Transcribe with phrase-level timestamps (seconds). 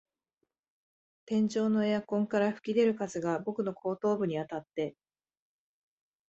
[1.27, 4.95] 天井のエアコンから吹き出る風が僕の後頭部にあたって、